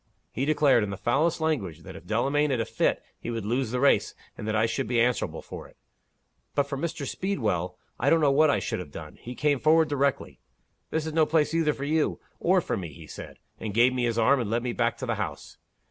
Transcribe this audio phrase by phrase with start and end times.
[0.31, 3.69] He declared, in the foulest language, that if Delamayn had a fit, he would lose
[3.69, 5.77] the race, and that I should be answerable for it.
[6.55, 7.05] But for Mr.
[7.07, 9.17] Speedwell, I don't know what I should have done.
[9.21, 10.39] He came forward directly.
[10.89, 14.05] 'This is no place either for you, or for me,' he said and gave me
[14.05, 15.59] his arm, and led me back to the house.